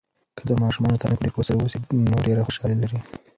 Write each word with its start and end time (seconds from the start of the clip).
که 0.37 0.43
د 0.49 0.51
ماشومانو 0.61 0.99
تعلیم 1.01 1.17
په 1.19 1.23
ډیر 1.25 1.33
قوت 1.35 1.45
سره 1.49 1.57
وسي، 1.59 1.79
نو 2.09 2.15
ډیر 2.27 2.37
خوشحالي 2.47 2.75
لري. 2.79 2.99